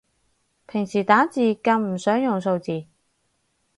[0.65, 2.87] 平時打字更唔想用數字